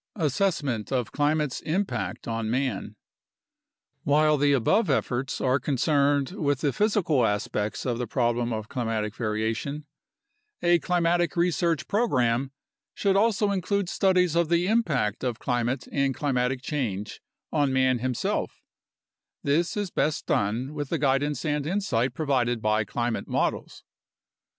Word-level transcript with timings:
Assessment 0.15 0.91
of 0.91 1.11
Climate's 1.11 1.61
Impact 1.61 2.27
on 2.27 2.49
Man 2.49 2.95
While 4.03 4.35
the 4.35 4.51
above 4.51 4.89
efforts 4.89 5.39
are 5.39 5.59
concerned 5.59 6.31
with 6.31 6.61
the 6.61 6.73
physical 6.73 7.23
aspects 7.23 7.85
of 7.85 7.99
the 7.99 8.07
problem 8.07 8.51
of 8.51 8.67
climatic 8.67 9.15
variation, 9.15 9.85
a 10.63 10.79
climatic 10.79 11.35
research 11.37 11.87
program 11.87 12.51
should 12.95 13.15
also 13.15 13.51
include 13.51 13.89
studies 13.89 14.35
of 14.35 14.49
the 14.49 14.65
impact 14.65 15.23
of 15.23 15.37
climate 15.37 15.87
and 15.91 16.15
climatic 16.15 16.63
change 16.63 17.21
on 17.51 17.71
man 17.71 17.99
himself; 17.99 18.63
this 19.43 19.77
is 19.77 19.91
best 19.91 20.25
done 20.25 20.73
with 20.73 20.89
the 20.89 20.97
guidance 20.97 21.45
and 21.45 21.67
insight 21.67 22.15
provided 22.15 22.59
by 22.59 22.83
climate 22.83 23.27
models. 23.27 23.83